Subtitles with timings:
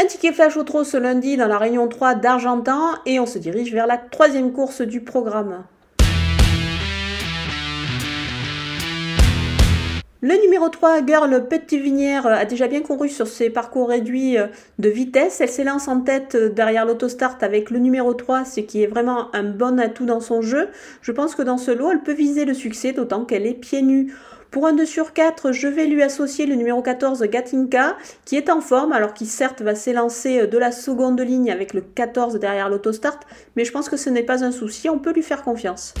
[0.00, 3.36] Un ticket flash au trot ce lundi dans la Réunion 3 d'Argentan et on se
[3.36, 5.62] dirige vers la troisième course du programme.
[10.22, 14.48] Le numéro 3, Girl Petit Vinière, a déjà bien couru sur ses parcours réduits euh,
[14.78, 15.40] de vitesse.
[15.40, 19.34] Elle s'élance en tête euh, derrière l'autostart avec le numéro 3, ce qui est vraiment
[19.34, 20.68] un bon atout dans son jeu.
[21.00, 23.80] Je pense que dans ce lot, elle peut viser le succès, d'autant qu'elle est pieds
[23.80, 24.12] nus.
[24.50, 27.96] Pour un 2 sur 4, je vais lui associer le numéro 14 Gatinka,
[28.26, 31.72] qui est en forme, alors qu'il certes va s'élancer euh, de la seconde ligne avec
[31.72, 33.20] le 14 derrière l'autostart,
[33.56, 35.94] mais je pense que ce n'est pas un souci, on peut lui faire confiance.